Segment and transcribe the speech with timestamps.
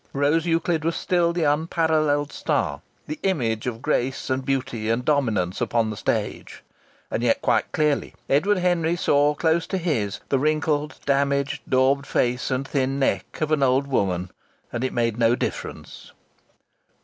[0.13, 5.61] Rose Euclid was still the unparalleled star, the image of grace and beauty and dominance
[5.61, 6.63] upon the stage.
[7.11, 12.49] And yet quite clearly Edward Henry saw close to his the wrinkled, damaged, daubed face
[12.49, 14.31] and thin neck of an old woman;
[14.73, 16.11] and it made no difference.